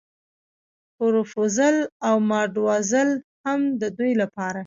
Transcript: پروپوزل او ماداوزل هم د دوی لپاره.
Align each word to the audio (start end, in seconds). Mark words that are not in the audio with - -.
پروپوزل 0.97 1.75
او 2.07 2.15
ماداوزل 2.29 3.09
هم 3.45 3.59
د 3.81 3.81
دوی 3.97 4.11
لپاره. 4.21 4.59